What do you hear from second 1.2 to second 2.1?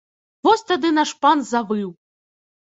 пан завыў!